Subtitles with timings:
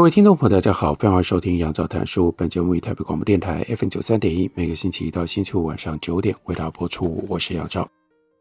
[0.00, 2.32] 各位听众朋友，大家好，欢迎收听杨照谈书。
[2.32, 7.22] 本节目以台北广播电台 FM 九三点一，每个星期一到星期五晚上九点为大家播出。
[7.28, 7.86] 我是杨照。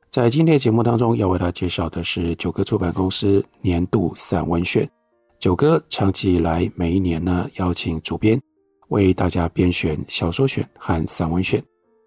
[0.10, 4.90] 在今天的节目当中，要为大家介绍的是九歌出版公司年度散文选。
[5.38, 8.42] 九歌长期以来每一年呢，邀请主编
[8.88, 11.62] 为大家编选小说选和散文选。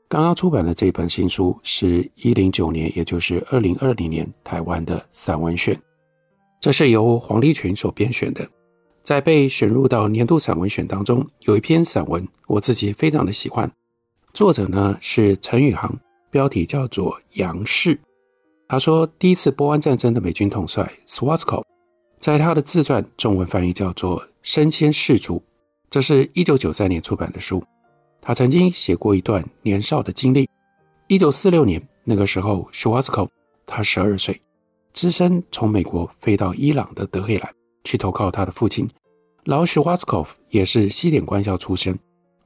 [0.08, 5.78] 刚刚出版的这本新书是一零九年，也就是二零二零年台湾的散文选。
[6.58, 8.48] 这是由黄立群所编选的。
[9.02, 13.70] 在被选入到年度散文选当中，有一篇散文，我自己非常的喜欢。
[14.32, 15.92] 作者呢是陈宇航，
[16.30, 17.96] 标题叫做《杨氏》。
[18.68, 21.64] 他说，第一次波湾战争的美军统帅 Schwarzkopf，
[22.18, 25.36] 在他的自传中文翻译叫做《身先士卒》，
[25.90, 27.62] 这是一九九三年出版的书。
[28.20, 30.48] 他曾经写过一段年少的经历。
[31.08, 33.28] 一九四六年那个时候，Schwarzkopf
[33.66, 34.40] 他十二岁，
[34.92, 37.52] 只身从美国飞到伊朗的德黑兰。
[37.84, 38.88] 去投靠他的父亲，
[39.44, 41.98] 老许瓦斯科夫也是西点官校出身。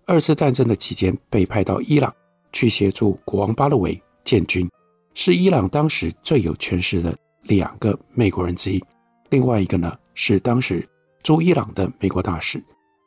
[0.06, 2.14] 二次战争的期间被派到伊朗
[2.52, 4.70] 去协助国王巴勒维建军，
[5.14, 8.82] 是伊朗当时最有权势的两个美国人之一。
[9.30, 10.88] 另外一个呢是当时
[11.22, 12.62] 驻伊朗的美国大使。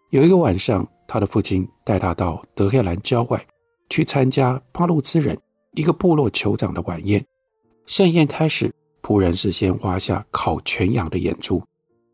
[0.09, 3.43] 有一个晚上，他的父亲带他到德黑兰郊外
[3.89, 5.39] 去参加巴鲁兹人
[5.75, 7.25] 一个部落酋长的晚宴。
[7.85, 11.63] 盛宴开始，仆人是先挖下烤全羊的眼珠。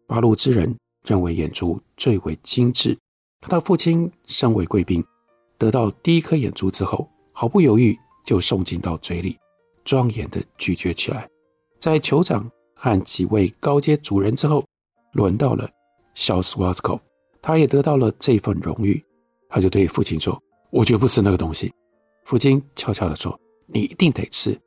[0.07, 2.97] 八路之人认为眼珠最为精致，
[3.41, 5.03] 他的父亲身为贵宾，
[5.57, 9.37] 得到第一颗眼珠之后，毫不犹豫就送进到嘴里，
[9.83, 11.27] 庄严地咀嚼起来。
[11.79, 14.63] 在酋长和几位高阶族人之后，
[15.13, 15.67] 轮到了
[16.13, 16.99] 小斯瓦斯科，
[17.41, 19.03] 他也得到了这份荣誉。
[19.49, 20.39] 他就对父亲说
[20.69, 21.73] ：“我绝不吃那个东西。”
[22.25, 24.59] 父亲悄悄地说：“你一定得吃。”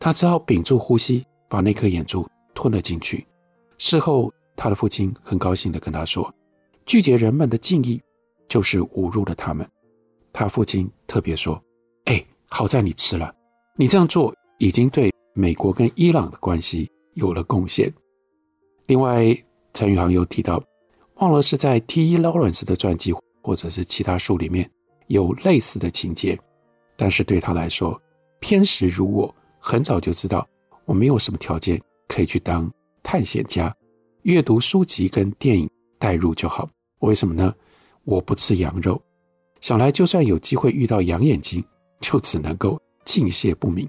[0.00, 3.26] 他只好屏住呼吸，把那颗眼珠吞了进去。
[3.76, 4.32] 事后。
[4.58, 6.34] 他的父亲很高兴地跟他说
[6.84, 8.02] ：“拒绝人们的敬意，
[8.48, 9.64] 就是侮辱了他们。”
[10.34, 11.62] 他父亲特别说
[12.06, 13.32] ：“哎，好在你吃了，
[13.76, 17.92] 你这样做已经对美国跟伊朗的关系有了贡献。”
[18.86, 19.24] 另外，
[19.72, 20.60] 陈宇航又提到，
[21.14, 22.18] 忘了是在 T.E.
[22.18, 24.68] Lawrence 的传记或者是其他书里面
[25.06, 26.36] 有类似的情节，
[26.96, 28.00] 但是对他来说，
[28.40, 30.44] 偏食如我，很早就知道
[30.84, 32.68] 我没有什么条件可以去当
[33.04, 33.72] 探险家。
[34.28, 35.66] 阅读书籍跟电影
[35.98, 36.68] 带入就好，
[36.98, 37.50] 为什么呢？
[38.04, 39.00] 我不吃羊肉，
[39.62, 41.64] 想来就算有机会遇到羊眼睛，
[42.00, 43.88] 就只能够敬谢不敏。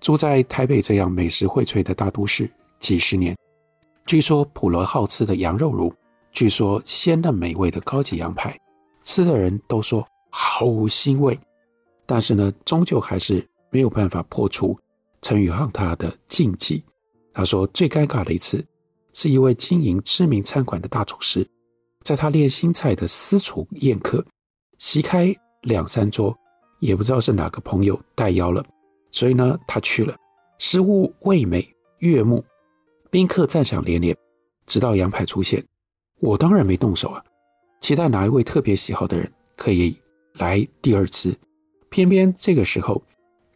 [0.00, 2.48] 住在台北这样美食荟萃的大都市
[2.78, 3.36] 几十年，
[4.06, 5.92] 据说普罗好吃的羊肉炉，
[6.30, 8.56] 据说鲜嫩美味的高级羊排，
[9.02, 11.36] 吃的人都说毫无腥味。
[12.06, 14.78] 但是呢，终究还是没有办法破除
[15.22, 16.84] 陈宇航他的禁忌。
[17.34, 18.64] 他说最尴尬的一次。
[19.12, 21.46] 是一位经营知名餐馆的大厨师，
[22.02, 24.24] 在他练新菜的私厨宴客，
[24.78, 26.36] 席开两三桌，
[26.80, 28.64] 也不知道是哪个朋友带邀了，
[29.10, 30.16] 所以呢，他去了。
[30.58, 31.68] 食物味美
[31.98, 32.44] 悦目，
[33.10, 34.16] 宾客赞赏连连，
[34.66, 35.64] 直到羊排出现，
[36.20, 37.22] 我当然没动手啊，
[37.80, 39.96] 期待哪一位特别喜好的人可以
[40.34, 41.36] 来第二次，
[41.90, 43.02] 偏偏这个时候，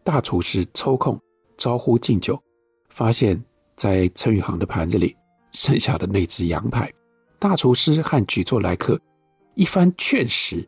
[0.04, 1.18] 大厨师抽空
[1.56, 2.40] 招呼敬酒，
[2.88, 3.42] 发现，
[3.76, 5.16] 在陈宇航的盘子里。
[5.56, 6.92] 剩下的那只羊排，
[7.38, 9.00] 大厨师和举座来客
[9.54, 10.62] 一番劝食，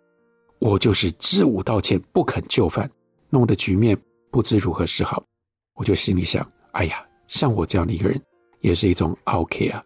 [0.61, 2.90] 我就是支吾道歉，不肯就范，
[3.29, 3.94] 弄得局面
[4.31, 5.23] 不知如何是好。
[5.75, 8.19] 我就心里想：哎呀，像我这样的一个人，
[8.61, 9.85] 也是一种 OK 啊。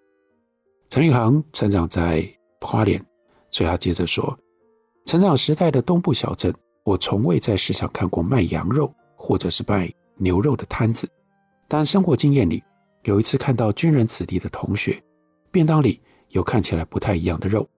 [0.88, 2.24] 陈宇航成长在
[2.60, 3.04] 花莲，
[3.50, 4.38] 所以他接着说：
[5.06, 6.54] 成长时代的东部小镇，
[6.84, 11.10] 我从未在市场看过卖羊肉或者是卖牛肉的摊子，
[11.66, 12.62] 但生活经验里。
[13.02, 15.02] 有一次看到军人子弟的同学，
[15.50, 17.68] 便当里有看起来不太一样的肉，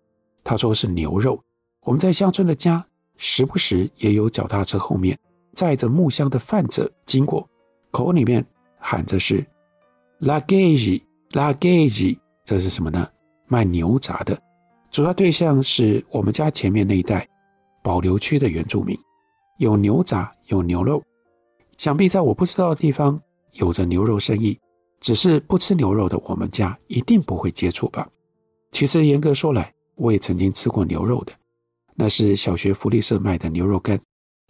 [0.43, 1.43] 他说是牛肉。
[1.83, 2.85] 我们在乡村的家，
[3.17, 5.19] 时不时也有脚踏车后面
[5.53, 7.49] 载着木箱的贩者经过，
[7.91, 8.45] 口里面
[8.79, 9.45] 喊着是
[10.21, 11.01] “luggage
[11.31, 13.09] luggage”，这是什么呢？
[13.47, 14.39] 卖牛杂的，
[14.91, 17.27] 主要对象是我们家前面那一带
[17.83, 18.99] 保留区的原住民，
[19.59, 21.03] 有牛杂有牛肉，
[21.79, 23.21] 想必在我不知道的地方
[23.53, 24.59] 有着牛肉生意。
[25.01, 28.09] 只是不吃牛肉的我们家一定不会接触吧？
[28.73, 31.33] 其实严格说来，我也曾经吃过牛肉的，
[31.95, 34.01] 那是小学福利社卖的牛肉干，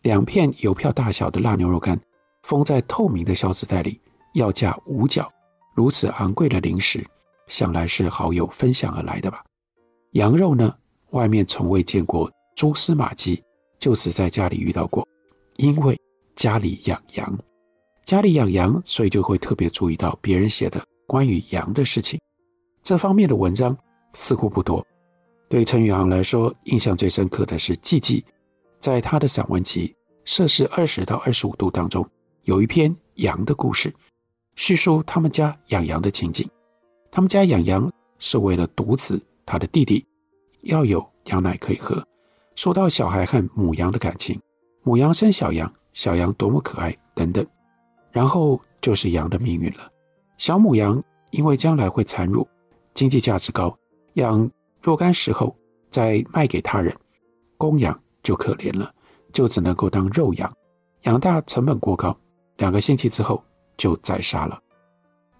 [0.02, 2.00] 两片邮票大小的辣牛肉干，
[2.42, 4.00] 封在透明的小纸袋里，
[4.34, 5.30] 要价五角。
[5.74, 7.04] 如此昂贵的零食，
[7.48, 9.44] 想来是好友分享而来的吧？
[10.12, 10.74] 羊肉呢？
[11.10, 13.42] 外面从未见过蛛丝马迹，
[13.78, 15.06] 就只在家里遇到过，
[15.56, 16.00] 因为
[16.34, 17.38] 家里养羊，
[18.04, 22.20] 家里养羊，所以就会特别注意到别人写的关于羊的事情。
[22.82, 23.76] 这方面的文章
[24.12, 24.86] 似乎不多。
[25.48, 28.22] 对陈宇航来说，印象最深刻的是季季，
[28.78, 29.88] 在他的散文集
[30.24, 32.06] 《摄氏二十到二十五度》当中，
[32.42, 33.94] 有一篇羊的故事，
[34.56, 36.48] 叙述他们家养羊的情景。
[37.10, 40.04] 他们家养羊是为了独子，他的弟弟。
[40.62, 42.02] 要有羊奶可以喝。
[42.56, 44.38] 说到小孩和母羊的感情，
[44.82, 47.46] 母羊生小羊，小羊多么可爱等等，
[48.14, 49.90] 然后就是羊的命运了。
[50.38, 52.46] 小母羊因为将来会产乳，
[52.94, 53.76] 经济价值高，
[54.12, 54.48] 养
[54.80, 55.52] 若干时候
[55.90, 56.94] 再卖给他人。
[57.58, 58.94] 公羊就可怜了，
[59.32, 60.52] 就只能够当肉羊，
[61.02, 62.16] 养大成本过高，
[62.58, 63.42] 两个星期之后
[63.76, 64.60] 就宰杀了。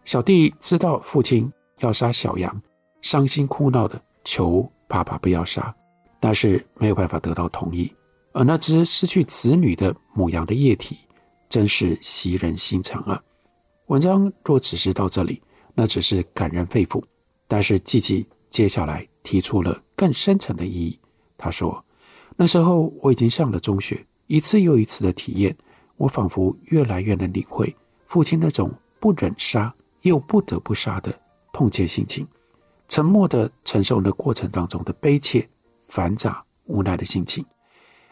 [0.04, 1.48] 小弟知道父亲
[1.78, 2.62] 要杀小羊，
[3.02, 4.68] 伤心哭闹的求。
[4.86, 5.74] 爸爸不要杀，
[6.20, 7.90] 但是没有办法得到同意。
[8.32, 10.98] 而那只失去子女的母羊的液体，
[11.49, 13.23] 真是袭人心肠啊！
[13.87, 15.41] 文章若只是到这里，
[15.75, 17.02] 那只是感人肺腑。
[17.46, 20.99] 但是季季接下来提出了更深层的意义。
[21.37, 21.85] 他说
[22.37, 25.55] ：“那时候我已经上了中学，一次又一次的体验，
[25.96, 27.75] 我仿佛越来越能领会
[28.06, 31.14] 父亲那种不忍杀又不得不杀的
[31.52, 32.26] 痛切心情。”
[32.88, 35.49] 沉默地承受那过程当中的悲切、
[35.88, 37.44] 繁杂、无奈的心情。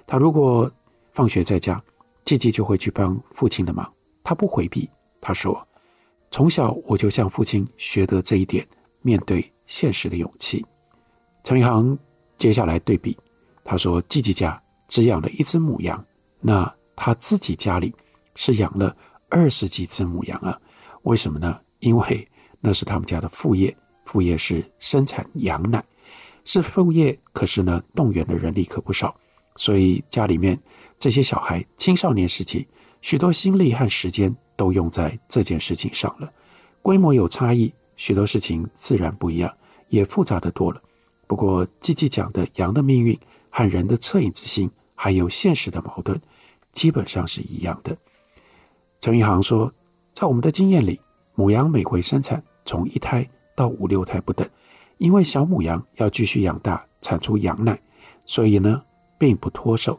[0.07, 0.71] 他如果
[1.13, 1.81] 放学在家，
[2.25, 3.91] 季季就会去帮父亲的忙。
[4.23, 4.89] 他不回避。
[5.21, 5.67] 他说
[6.31, 8.67] ：“从小我就向父亲学得这一点，
[9.03, 10.65] 面对现实的勇气。”
[11.45, 11.97] 陈宇航
[12.39, 13.17] 接下来对比，
[13.65, 16.05] 他说：“季季家只养了一只母羊，
[16.41, 17.95] 那他自己家里
[18.37, 18.97] 是养了
[19.29, 20.59] 二十几只母羊啊？
[21.03, 21.61] 为什么呢？
[21.81, 22.27] 因为
[22.61, 23.75] 那是他们家的副业。”
[24.05, 25.83] 副业是生产羊奶，
[26.45, 29.15] 是副业，可是呢，动员的人力可不少，
[29.57, 30.59] 所以家里面
[31.03, 32.65] 这些小孩青少年时期，
[33.01, 36.33] 许多心力和时间都用在这件事情上了。
[36.81, 39.53] 规模有差异，许多事情自然不一样，
[39.89, 40.81] 也复杂的多了。
[41.27, 43.19] 不过，季季讲的羊的命运
[43.51, 46.17] 和人的恻隐之心，还有现实的矛盾，
[46.73, 47.97] 基本上是一样的。
[49.01, 49.73] 陈宇航说，
[50.15, 51.01] 在我们的经验里，
[51.35, 53.29] 母羊每回生产从一胎。
[53.57, 54.49] 到五六胎不等，
[54.99, 57.77] 因为小母羊要继续养大，产出羊奶，
[58.25, 58.81] 所以呢，
[59.19, 59.99] 并不脱手。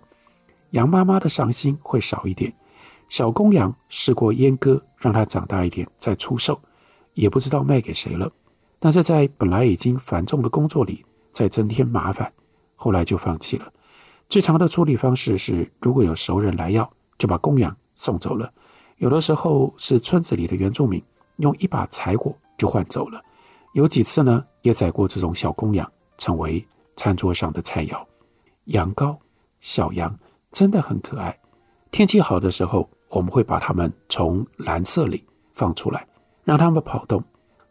[0.73, 2.51] 羊妈妈的伤心会少一点。
[3.07, 6.59] 小公羊试过阉割，让它长大一点再出售，
[7.13, 8.31] 也不知道卖给谁了。
[8.79, 12.33] 但是在本来已经繁重的工作里，再增添麻烦，
[12.75, 13.71] 后来就放弃了。
[14.27, 18.51] 最常的处理方式是，如果有熟人来要，就把公羊送走了。
[18.97, 20.99] 有的时候是村子里的原住民
[21.37, 23.21] 用一把柴火就换走了。
[23.73, 25.87] 有几次呢，也宰过这种小公羊，
[26.17, 26.65] 成为
[26.95, 28.03] 餐桌上的菜肴。
[28.65, 29.15] 羊羔、
[29.61, 30.17] 小羊
[30.53, 31.37] 真的很可爱。
[31.91, 36.05] 天气好的时候，我们会把它们从蓝色里放出来，
[36.45, 37.21] 让它们跑动。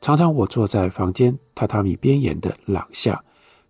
[0.00, 3.22] 常常我坐在房间榻榻米边沿的廊下，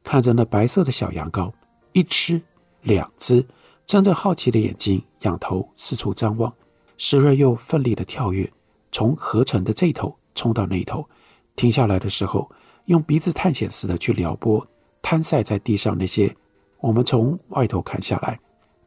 [0.02, 1.52] 看着那白色的小羊羔，
[1.92, 2.40] 一只、
[2.80, 3.44] 两只，
[3.86, 6.52] 睁着好奇的眼睛，仰头四处张望，
[6.96, 8.50] 时而又奋力的跳跃，
[8.90, 11.06] 从河城的这头冲到那头。
[11.54, 12.50] 停下来的时候，
[12.86, 14.66] 用鼻子探险似的去撩拨
[15.02, 16.34] 摊晒在地上那些
[16.80, 18.40] 我们从外头砍下来，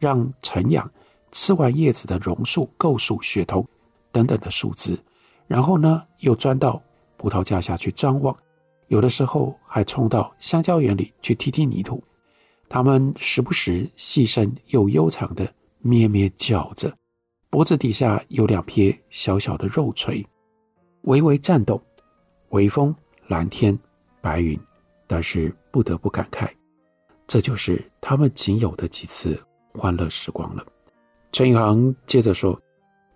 [0.06, 0.88] 让晨养
[1.32, 3.68] 吃完叶子的榕树、构树、雪桐
[4.12, 4.96] 等等的树枝，
[5.48, 6.80] 然后呢，又钻到
[7.18, 8.38] 葡萄架下去张望，
[8.86, 12.04] 有的时候还冲到香蕉园里去踢踢泥土。
[12.70, 16.94] 它们时不时细声又悠长的咩咩叫着，
[17.50, 20.24] 脖子底下有两撇小小的肉锤，
[21.02, 21.82] 微微颤动。
[22.50, 22.96] 微风、
[23.28, 23.78] 蓝天、
[24.22, 24.58] 白云，
[25.08, 26.48] 但是不得不感慨，
[27.26, 29.38] 这就是他们仅有的几次
[29.78, 30.66] 欢乐时光了。
[31.32, 32.60] 陈宇航接着说：“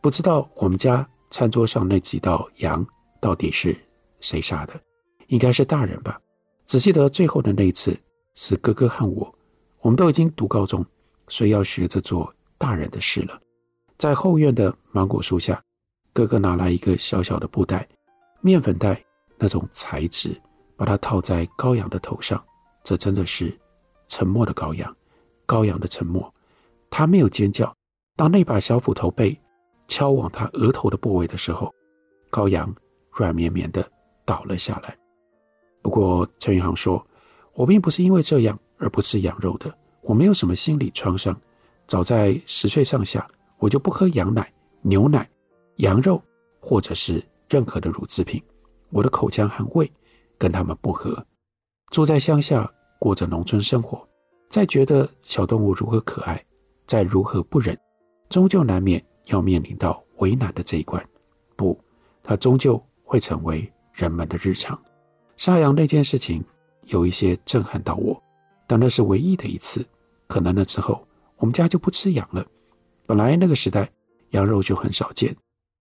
[0.02, 2.86] 不知道我们家餐桌上那几道羊
[3.20, 3.76] 到底是
[4.20, 4.74] 谁杀的？
[5.28, 6.20] 应该是大人吧？
[6.66, 7.98] 只记得最后的那一次
[8.36, 9.34] 是哥哥和我，
[9.82, 10.86] 我们都已经读高中，
[11.28, 13.40] 所以要学着做大人的事了。
[13.98, 15.62] 在后院的芒果树下，
[16.14, 17.88] 哥哥拿来一个小小的布袋，
[18.42, 19.02] 面粉袋。”
[19.42, 20.36] 那种材质，
[20.76, 22.44] 把它套在羔羊的头上，
[22.84, 23.58] 这真的是
[24.10, 24.94] 沉默的羔羊，
[25.48, 26.30] 羔羊的沉默。
[26.90, 27.74] 他没有尖叫。
[28.16, 29.38] 当那把小斧头被
[29.88, 31.74] 敲往他额头的部位的时候，
[32.30, 32.74] 羔羊
[33.12, 33.90] 软绵绵的
[34.26, 34.96] 倒了下来。
[35.82, 37.06] 不过陈宇航说
[37.56, 41.36] ：“我并不是因为这样而不吃羊肉的，我没有什么心理创伤。
[41.88, 43.26] 早在十岁上下，
[43.58, 45.28] 我就不喝羊奶、牛奶、
[45.78, 46.22] 羊肉，
[46.60, 48.44] 或者是任何的乳制品。
[48.90, 49.90] 我的口腔和胃
[50.38, 51.26] 跟他们不合。
[51.92, 52.70] 住在乡下，
[53.00, 54.08] 过着农村生活，
[54.50, 56.44] 再觉得小动物如何可爱，
[56.90, 57.78] 再如何不忍，
[58.30, 61.08] 终究难免要面临到为难的这一关。
[61.56, 61.80] 不，
[62.24, 64.76] 它终究会成为人们的日常。”
[65.38, 66.44] 杀羊那件事情
[66.86, 68.20] 有一些震撼到我，
[68.66, 69.86] 但那是唯一的一次。
[70.26, 72.44] 可能那之后，我们家就不吃羊了。
[73.06, 73.88] 本来那个时代
[74.32, 75.36] 羊肉就很少见，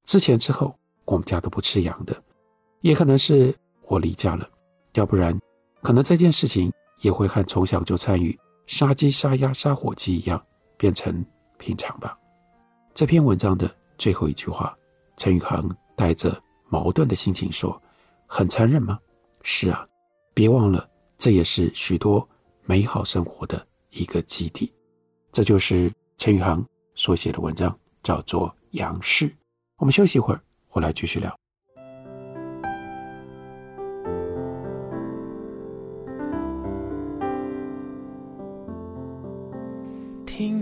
[0.04, 2.14] 之前之后我们家都不吃羊的。
[2.82, 4.46] 也可能是我离家了，
[4.92, 5.34] 要不然
[5.80, 10.44] 可能这件事情也会和从小就参与杀鸡、杀鸭、杀火鸡一样
[10.78, 11.22] 变成
[11.58, 12.18] 平常吧。
[12.94, 14.74] 这篇文章的最后一句话，
[15.18, 17.80] 陈宇航带着矛盾的心情说
[18.26, 18.98] ：“很残忍吗？”
[19.42, 19.86] 是啊，
[20.32, 22.26] 别忘了，这也是许多
[22.64, 24.72] 美好生活的一个基地。
[25.32, 29.28] 这就是陈宇航所写的文章，叫做《杨氏》。
[29.76, 31.38] 我们休息一会儿，回来继续聊。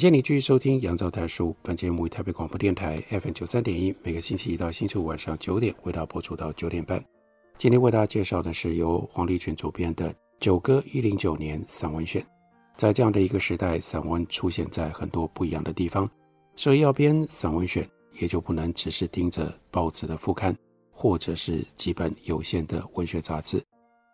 [0.00, 1.50] 谢你继续收听《杨照谈书》。
[1.60, 7.04] 本节目为台北广播电台 FM 九三点一，每个星期一到星期五晚上九点为大家播出到九点半。
[7.58, 12.22] 今天为大家介绍的是由黄立群主编的《九歌一零九年散文选》。
[12.78, 16.08] 在这样的一个时代，散文出现在很多不一样的地方，
[16.56, 17.86] 所以要编散文选，
[18.18, 20.56] 也就不能只是盯着报纸的副刊，
[20.90, 23.62] 或者是几本有限的文学杂志，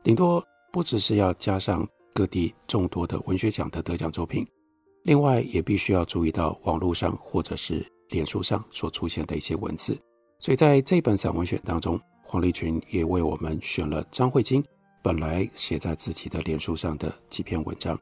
[0.03, 4.45] 顶多不只是要加上各地众多的文学奖的得奖作品。
[5.07, 9.97] 另外，也必须要注意到网络上或者是脸书上所出现的一些文字。
[10.41, 14.65] 所以，在这本散文选当中，黄立群也为我们选了张慧晶
[15.05, 17.97] 本来写在自己的脸书上的几篇文章。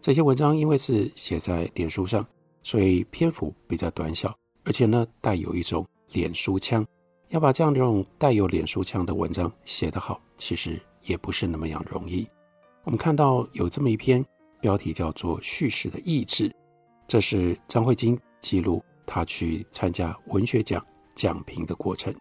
[0.00, 2.26] 这些文章因为是写在脸书上，
[2.62, 4.34] 所以篇幅比较短小，
[4.64, 6.82] 而且呢，带有一种脸书腔。
[7.28, 12.26] 要把这样一种带有脸书腔的文章写得好，其实也不是那么样容易。
[12.84, 14.24] 我们看到有这么一篇。
[14.66, 16.48] 标题叫做《叙事的意志》，
[17.06, 22.12] 这是张慧晶记录他去参加文学奖讲评的过程。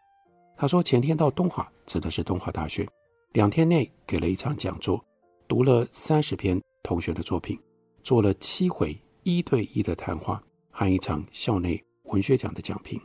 [0.55, 2.87] 他说前天到东华，指的是东华大学，
[3.31, 5.03] 两天内给了一场讲座，
[5.47, 7.59] 读了三十篇同学的作品，
[8.03, 13.01] 做了七回一对一的谈话和一场校内文学奖的讲评。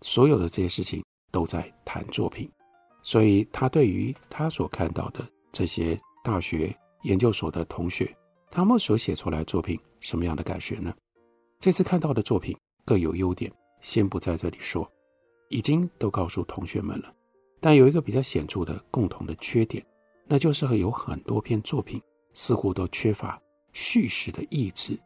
[0.00, 1.00] 所有的这些事情
[1.30, 2.50] 都在谈作品，
[3.04, 8.12] 所以他对于他所看到的这些大学研究所的同学。
[8.50, 10.94] 他们所写出来作品什么样的感觉呢？
[11.58, 14.90] 这次看到的作品各有优点，先不在这里说，
[15.48, 17.12] 已经都告诉同学们了。
[17.60, 19.84] 但有一个比较显著的共同的缺点，
[20.26, 22.00] 那就是有很多篇作品
[22.32, 23.40] 似乎都缺乏
[23.72, 24.98] 叙事的意志。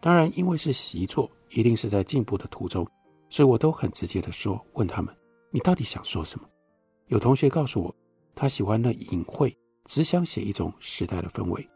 [0.00, 2.86] 当然，因为是习作，一定是在进步的途中，
[3.28, 5.14] 所以我都很直接的说，问他们：
[5.50, 6.48] 你到底想说什么？
[7.08, 7.94] 有同学告诉我，
[8.34, 11.68] 他喜欢那隐晦，只想写一种时代的氛围。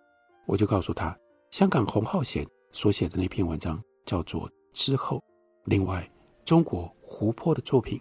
[0.51, 1.17] 我就告诉他，
[1.53, 5.19] 香港洪浩贤所写的那篇文章叫做《之后》。
[5.67, 6.11] 另外，
[6.45, 8.01] 中国湖泊的作品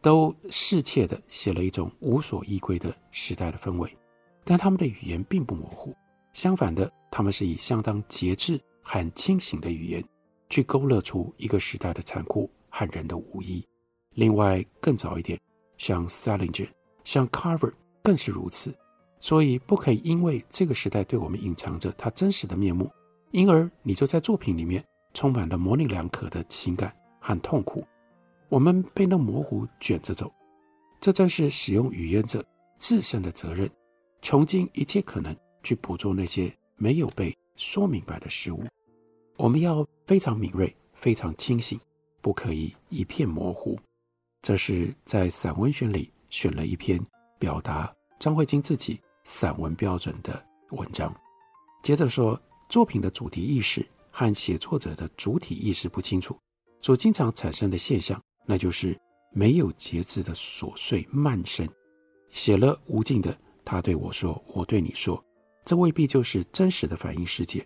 [0.00, 3.94] 都适切地写了一种无所依归的时代的氛围，
[4.42, 5.94] 但他们的语言并不模糊。
[6.32, 10.02] 相反的，他们是以相当节制和清醒的语言
[10.48, 13.62] 去勾勒出一个时代的残酷和人的无依。
[14.14, 15.38] 另外，更早一点，
[15.76, 16.68] 像 Salinger、
[17.04, 18.74] 像 Carver 更是如此。
[19.22, 22.90] 所以不可以因为这个时代对我们隐藏着它真实的面目，
[23.30, 27.86] 因而你就在作品里面充满了模棱两可的情感和痛苦。
[28.48, 30.30] 我们被那模糊卷着走，
[31.00, 32.44] 这正是使用语言者
[32.78, 33.70] 自身的责任，
[34.22, 38.64] 穷尽一切可能去捕捉那些没有被说明白的事物。
[39.36, 41.78] 我们要非常敏锐，非常清醒，
[42.20, 43.78] 不可以一片模糊。
[44.42, 47.00] 这是在散文选里选了一篇
[47.38, 49.00] 表达张慧晶自己。
[49.24, 51.14] 散文标准的文章。
[51.82, 56.36] 接着说，作品的主题意识和写作者的主体意识不清楚，
[56.80, 58.98] 所经常产生的现象，那就是
[59.32, 61.68] 没有节制的琐碎慢生，
[62.30, 65.22] 写了无尽的他对我说，我对你说，
[65.64, 67.64] 这未必就是真实的反映世界。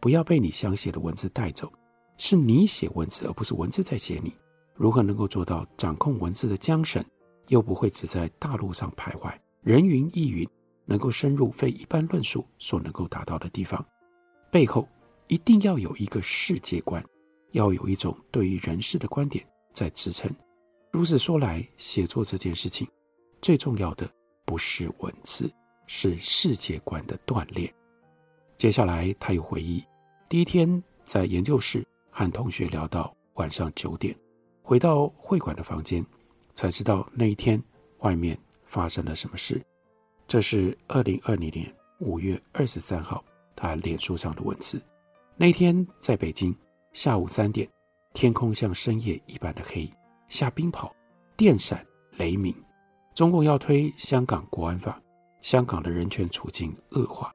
[0.00, 1.72] 不要被你想写的文字带走，
[2.16, 4.32] 是你写文字，而不是文字在写你。
[4.74, 7.04] 如何能够做到掌控文字的缰绳，
[7.48, 10.48] 又不会只在大陆上徘徊，人云亦云，
[10.88, 13.84] 能够深入非一般论述所能够达到的地方？
[14.50, 14.88] 背后
[15.26, 17.04] 一定要有一个世界观，
[17.52, 20.34] 要有一种对于人世的观点在支撑。
[20.90, 22.88] 如此说来，写作这件事情
[23.42, 24.10] 最重要的
[24.46, 25.52] 不是文字，
[25.86, 27.70] 是世界观的锻炼。
[28.56, 29.84] 接下来，他又回忆
[30.26, 34.16] 第一天在研究室和同学聊到晚上九点。
[34.62, 36.04] 回到会馆的房间，
[36.54, 37.62] 才知道那一天
[37.98, 39.62] 外面发生了什么事。
[40.28, 43.24] 这是二零二零年五月二十三号，
[43.56, 44.78] 他脸书上的文字。
[45.38, 46.54] 那天在北京
[46.92, 47.66] 下午三点，
[48.12, 49.90] 天空像深夜一般的黑，
[50.28, 50.92] 下冰雹，
[51.34, 51.84] 电闪
[52.18, 52.54] 雷鸣。
[53.14, 55.00] 中共要推香港国安法，
[55.40, 57.32] 香港的人权处境恶化，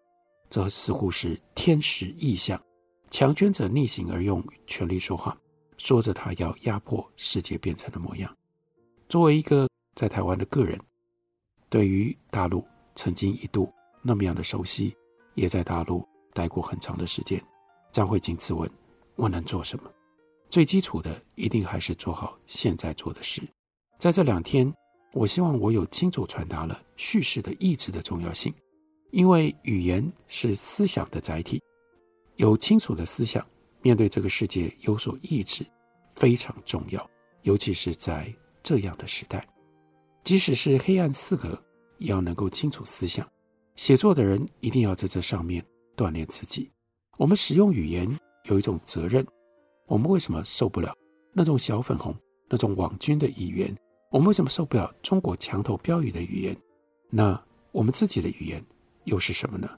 [0.48, 2.62] 这似乎是天时异象。
[3.10, 5.36] 强权者逆行而用权力说话。
[5.80, 8.32] 说着他要压迫世界变成的模样。
[9.10, 10.80] 作为一个在台湾的个人，
[11.68, 12.64] 对于大陆
[12.96, 13.72] 曾经一度
[14.02, 14.96] 那么样的熟悉，
[15.36, 17.44] 也在大陆待过很长的时间，
[17.92, 18.70] 张慧京自问：
[19.16, 19.92] 我能做什么？
[20.50, 23.42] 最基础的一定还是做好现在做的事。
[23.98, 24.72] 在这两天，
[25.14, 28.54] 我希望我有清楚传达了叙事的意志的重要性，
[29.12, 31.62] 因为语言是思想的载体，
[32.36, 33.46] 有清楚的思想。
[33.82, 35.66] 面对这个世界有所意志
[36.16, 37.10] 非常重要，
[37.42, 38.34] 尤其是在
[38.64, 39.46] 这样的时代，
[40.24, 41.62] 即使是黑暗四格，
[41.98, 43.28] 也要能够清楚思想。
[43.76, 45.64] 写作的人一定要在这上面
[45.96, 46.70] 锻炼自己。
[47.18, 48.08] 我们使用语言
[48.46, 49.26] 有一种责任。
[49.88, 50.94] 我们为什么受不了
[51.34, 52.16] 那种小粉红、
[52.50, 53.76] 那种网军的语言？
[54.12, 56.58] 我们为什么受不了中国墙头标语的语言？
[57.10, 58.64] 那我们自己的语言
[59.06, 59.70] 又是什么呢？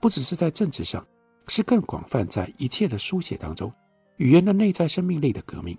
[0.00, 1.04] 不只是在政治上。
[1.48, 3.70] 是更广泛，在一切的书写当中，
[4.16, 5.76] 语言的内在生命力的革命，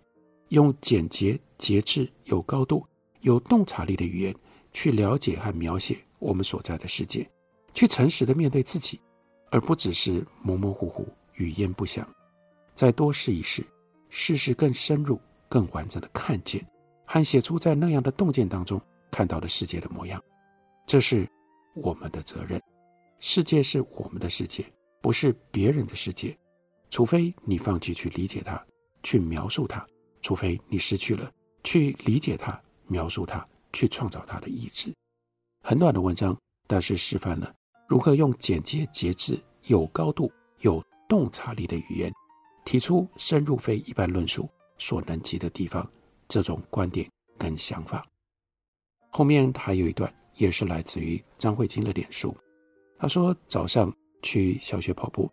[0.49, 2.85] 用简洁、节制、有高度、
[3.21, 4.35] 有洞察力的语言
[4.75, 7.25] 去了解和描写我们所在的世界，
[7.73, 8.99] 去诚实的面对自己，
[9.49, 12.05] 而不只是模模糊糊、语焉不详。
[12.75, 13.65] 再多试一试，
[14.09, 16.61] 试试更深入、更完整的看见
[17.05, 20.21] 和写出在那样的洞见当中看到的世界的模样。
[20.85, 21.25] 这是
[21.73, 22.61] 我们的责任。
[23.19, 24.65] 世界是我们的世界。
[24.99, 26.35] 不是别人的世界，
[26.89, 28.59] 除非你放弃去理解它，
[29.03, 29.79] 去描述它；
[30.19, 31.31] 除非你失去了
[31.63, 34.91] 去理解它、描述它、去创造他的意志。
[35.61, 36.35] 很短的文章，
[36.65, 37.53] 但是示范了
[37.87, 42.11] 如何用简洁、节制、有高度、有洞察力的语言，
[42.65, 45.87] 提出深入非一般论述所能及的地方。
[46.27, 47.07] 这种观点
[47.37, 48.03] 跟想法。
[49.11, 52.35] 后面还有一段，也是来自于张慧京的脸书。
[52.97, 53.93] 他说早上。
[54.21, 55.29] 去小学跑步，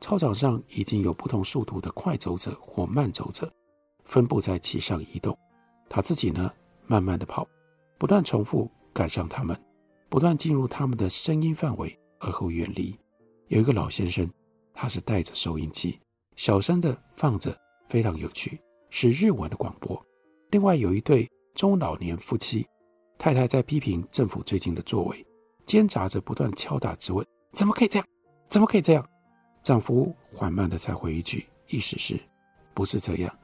[0.00, 3.52] 操场上已经有不同速度的快走者或慢走者，
[4.06, 5.38] 分布在其上移动。
[5.90, 6.50] 他自己呢，
[6.86, 7.46] 慢慢的跑，
[8.00, 9.54] 不断重复赶上他们，
[10.08, 12.98] 不断进入他们的声音范围，而后远离。
[13.48, 14.26] 有一个老先生，
[14.72, 16.00] 他是带着收音机，
[16.34, 17.54] 小声的放着，
[17.90, 18.58] 非常有趣，
[18.88, 20.02] 是日文的广播。
[20.48, 22.66] 另外有一对中老年夫妻，
[23.18, 25.26] 太太在批评政府最近的作为，
[25.66, 28.08] 奸诈着不断敲打质问：怎么可以这样？
[28.48, 29.06] 怎么可以这样？
[29.62, 32.18] 丈夫缓慢的才回一句，意思是，
[32.72, 33.38] 不是这样。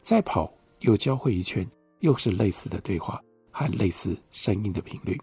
[0.00, 1.64] 再跑又交汇一圈，
[2.00, 5.16] 又是类似的对话和类似声音的频率。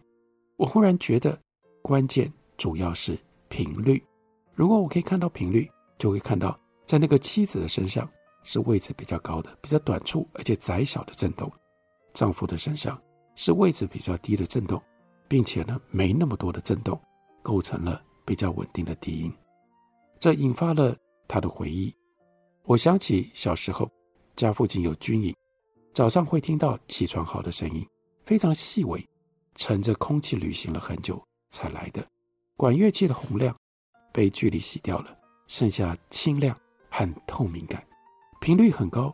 [0.56, 1.38] 我忽然觉得，
[1.82, 3.18] 关键主要是
[3.50, 4.02] 频率。
[4.54, 8.10] 如果我可以看到频率，就会看到在那个妻子的身上
[8.44, 11.52] 是位置比较高的、比较短促而且窄小的震动，
[12.14, 13.02] 丈夫的身上
[13.36, 14.82] 是位置比较低的震动，
[15.28, 16.98] 并且呢没那么多的震动，
[17.42, 18.02] 构成了。
[18.26, 19.34] 比较稳定的低音，
[20.20, 20.96] 这引发了
[21.28, 21.92] 他的回忆。
[22.66, 23.90] 我想起小时候，
[24.36, 25.36] 家附近有军营，
[25.96, 27.84] 早上会听到起床号的声音，
[28.30, 29.04] 非常细微，
[29.56, 32.08] 乘着空气旅行了很久才来的。
[32.56, 33.58] 管乐器的洪亮
[34.14, 36.56] 被距离洗掉了，剩下清亮
[36.92, 37.84] 和透明感，
[38.40, 39.12] 频率很高，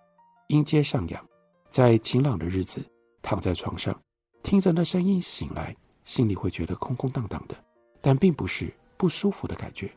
[0.49, 1.25] 音阶上扬。
[1.69, 2.84] 在晴朗的日子，
[3.21, 3.97] 躺在床上，
[4.43, 5.73] 听着那声音醒来，
[6.04, 7.56] 心里会觉得空空荡荡的，
[8.01, 8.69] 但并不是。
[8.97, 9.89] 不舒服的感觉，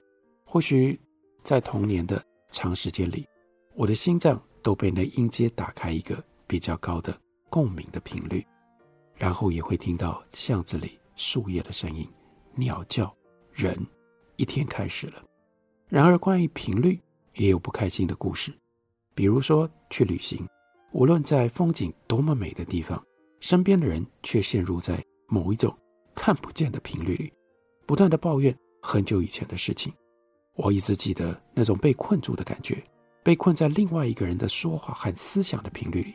[0.45, 0.97] 或许
[1.43, 3.27] 在童年的长时间里，
[3.75, 8.47] 我的心脏都被那音阶打开一个比较高的共鸣的频率，
[9.19, 12.09] 然后也会听到巷子里树叶的声音、
[12.55, 13.13] 鸟叫，
[13.53, 13.77] 人
[14.37, 15.23] 一天开始了。
[15.89, 17.01] 然而，关于频率
[17.35, 18.53] 也有不开心的故事，
[19.15, 20.47] 比如说去旅行，
[20.93, 23.03] 无论在风景多么美的地方，
[23.41, 25.77] 身边的人却陷入在某一种
[26.15, 27.33] 看不见的频率里，
[27.87, 29.93] 不断地抱怨很久以前的事情。
[30.55, 32.81] 我一直记得那种被困住的感觉，
[33.25, 36.15] 被困在另外一个人的说话和思想的频率里。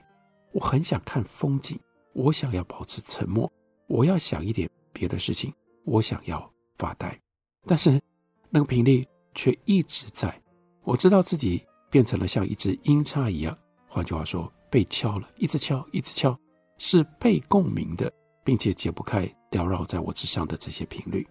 [0.52, 1.80] 我很想看风景，
[2.14, 3.52] 我想要保持沉默，
[3.88, 7.20] 我要想一点别的事情，我想要发呆，
[7.66, 8.02] 但是
[8.50, 9.06] 那个频率。
[9.36, 10.40] 却一直在，
[10.84, 16.40] 我知道自己变成了像一只音叉一样，换句话说，被敲了，一直敲，一直敲，
[16.78, 21.28] 是被共鸣的，并且解不开缭绕在我之上的这些频率。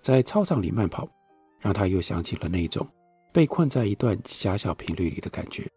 [0.00, 1.08] 在操场里慢跑，
[1.58, 2.86] 让他又想起了那种
[3.32, 5.68] 被困在一段狭小频率里的感觉。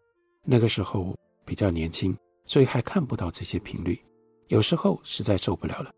[0.44, 1.12] 那个时候
[1.44, 4.00] 比较年轻，所以还看不到这些频率。
[4.48, 5.90] 有时候实在受不了了，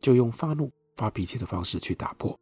[0.00, 2.38] 就用发怒、发脾气的方式去打破。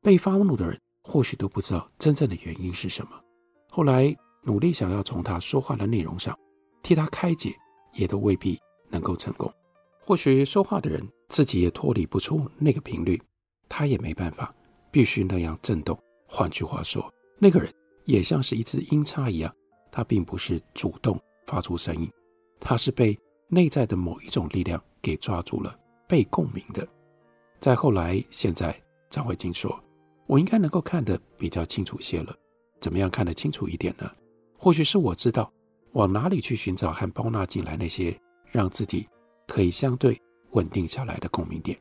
[0.00, 0.78] 被发怒的人。
[1.08, 3.12] 或许都不知道真正的原因是什么。
[3.70, 6.36] 后来努力想要从他说话的内容上
[6.82, 7.54] 替他开解，
[7.92, 8.58] 也都未必
[8.90, 9.48] 能够成功。
[10.00, 13.22] 或许说话的人自己也脱离不出那个频率，
[13.68, 14.52] 他也没办法，
[14.90, 15.96] 必须那样震动。
[16.26, 17.72] 换句话说，那个人
[18.04, 19.54] 也像是一只音叉一样，
[19.92, 22.10] 他并不是主动发出声音，
[22.58, 26.84] 他是被内在的某一种力量给抓住了，被共鸣的。
[27.60, 28.76] 再后来，现在
[29.08, 29.80] 张慧晶说。
[30.26, 32.34] 我应该能够看得比较清楚些了，
[32.80, 34.10] 怎么样看得清楚一点呢？
[34.58, 35.48] 或许是我知道
[35.92, 39.06] 往哪里去寻找和包纳进来那些让自己
[39.46, 41.78] 可以相对稳定下来的共鸣点，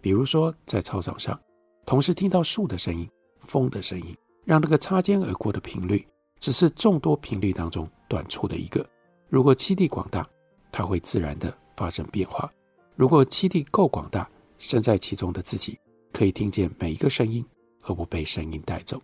[0.00, 1.40] 比如说在操场上，
[1.86, 3.08] 同时听到树的声音、
[3.38, 6.04] 风的声音，让那个擦肩而过的频率
[6.40, 8.84] 只是众多频率当中短促的一个。
[9.28, 10.28] 如果栖地广大，
[10.72, 12.50] 它会自然地发生变化；
[12.94, 14.28] 如果基地够广大，
[14.58, 15.78] 身在其中的自己
[16.12, 17.44] 可以听见每一个声音。
[17.86, 18.98] 而不被声音带走。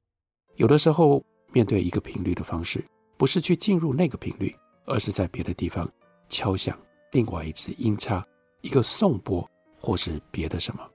[0.56, 1.22] 有的时候，
[1.52, 2.82] 面对一个频率的方式，
[3.18, 5.86] 不是去进入那个频率，而是在别的地方
[6.30, 6.78] 敲响
[7.12, 8.26] 另外一支音叉，
[8.62, 9.46] 一个颂钵，
[9.78, 10.90] 或是别的什么，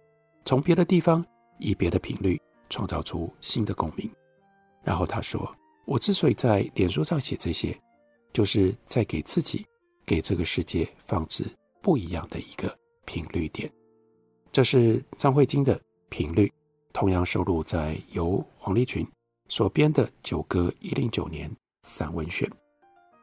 [0.45, 1.23] 从别的地方
[1.59, 4.09] 以别的频率创造出新的共鸣。
[4.83, 5.55] 然后他说
[5.85, 7.79] ：“我之所以在脸书上写这些，
[8.33, 9.63] 就是在给自己、
[10.07, 11.45] 给这个世界放置
[11.83, 13.71] 不一样的一个频率点。”
[14.51, 16.51] 这是张慧晶的频率。
[16.93, 19.05] 同样收录在由黄立群
[19.49, 22.47] 所编的《九歌一零九年散文选》。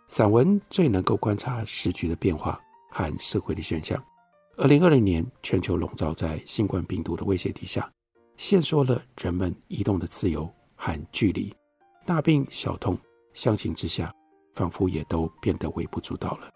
[0.08, 3.98] 散文最能够观察时局的变化和社会的现象。
[4.58, 7.90] 二零二零年，全球笼罩在新冠病毒的威胁底下，
[8.36, 11.50] 限缩了人们移动的自由和距离。
[12.04, 12.98] 大病小痛，
[13.32, 14.14] 相形之下，
[14.52, 16.50] 仿佛也都变得微不足道了。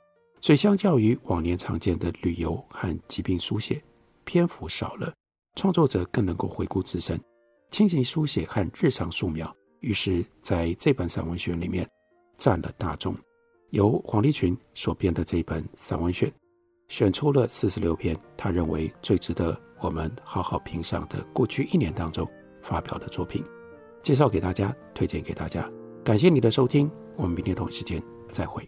[0.47, 3.83] 所以，相较于往年常见的旅游和疾病书写，
[4.23, 5.13] 篇幅少了。
[5.57, 7.21] 创作者更能够回顾自身，
[7.73, 11.85] 亲情书写和日常素描，于是在这本散文选里面
[12.39, 13.13] 占了大众。
[13.71, 16.33] 由黄立群所编的这本散文选，
[16.87, 22.25] 选出了四十六篇他认为最值得我们好好评赏的过去一年当中
[22.63, 23.45] 发表的作品，
[24.01, 25.69] 介绍给大家，推荐给大家。
[26.05, 28.63] 感谢你的收听，我们明天同一时间再会。